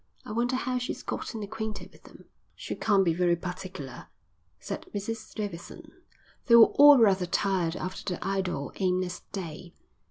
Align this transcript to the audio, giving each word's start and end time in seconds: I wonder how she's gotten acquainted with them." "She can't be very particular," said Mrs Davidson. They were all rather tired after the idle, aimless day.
I 0.25 0.31
wonder 0.31 0.55
how 0.55 0.79
she's 0.79 1.03
gotten 1.03 1.43
acquainted 1.43 1.91
with 1.91 2.05
them." 2.05 2.25
"She 2.55 2.73
can't 2.75 3.05
be 3.05 3.13
very 3.13 3.35
particular," 3.35 4.07
said 4.59 4.87
Mrs 4.95 5.35
Davidson. 5.35 5.91
They 6.47 6.55
were 6.55 6.73
all 6.79 6.97
rather 6.97 7.27
tired 7.27 7.75
after 7.75 8.15
the 8.15 8.25
idle, 8.27 8.71
aimless 8.77 9.19
day. 9.31 9.75